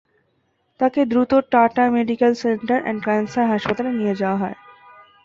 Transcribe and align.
তাঁকে 0.79 1.01
দ্রুত 1.05 1.31
Tata 1.51 1.83
medical 1.97 2.31
centre 2.41 2.79
and 2.81 2.99
cancer 3.05 3.45
হাসপাতালে 3.51 3.91
নিয়ে 3.99 4.15
যাওয়া 4.21 4.37
হয়। 4.37 4.57